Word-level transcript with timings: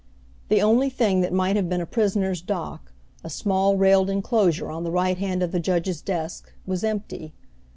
The 0.49 0.63
only 0.63 0.89
thing 0.89 1.21
that 1.21 1.31
might 1.31 1.55
have 1.55 1.69
been 1.69 1.79
a 1.79 1.85
prisoner's 1.85 2.41
dock, 2.41 2.91
a 3.23 3.29
small 3.29 3.77
railed 3.77 4.09
inclosure 4.09 4.71
on 4.71 4.83
the 4.83 4.89
right 4.89 5.15
hand 5.19 5.43
of 5.43 5.51
the 5.51 5.59
judge's 5.59 6.01
desk, 6.01 6.51
was 6.65 6.83
empty. 6.83 7.33